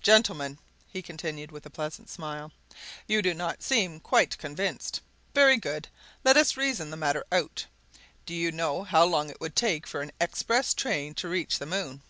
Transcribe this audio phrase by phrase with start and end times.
[0.00, 0.58] "Gentlemen,"
[0.88, 2.52] he continued with a pleasant smile,
[3.08, 5.00] "you do not seem quite convinced.
[5.34, 5.88] Very good!
[6.22, 7.66] Let us reason the matter out.
[8.24, 11.66] Do you know how long it would take for an express train to reach the
[11.66, 12.02] moon?